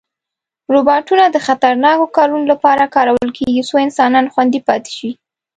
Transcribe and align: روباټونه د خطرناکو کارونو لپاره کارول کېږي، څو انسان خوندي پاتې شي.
روباټونه 0.73 1.25
د 1.29 1.37
خطرناکو 1.47 2.05
کارونو 2.17 2.45
لپاره 2.53 2.91
کارول 2.95 3.29
کېږي، 3.37 3.61
څو 3.69 3.75
انسان 3.85 4.13
خوندي 4.33 4.59
پاتې 4.67 4.91
شي. 4.97 5.09